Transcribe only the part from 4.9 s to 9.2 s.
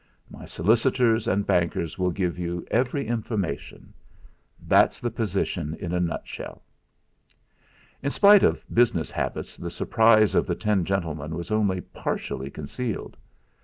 the position in a nutshell." In spite of business